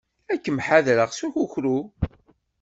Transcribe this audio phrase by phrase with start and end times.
[0.33, 1.79] Ad kem-ḥadreɣ seg ukukru.